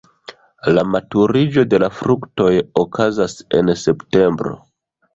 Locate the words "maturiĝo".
0.93-1.65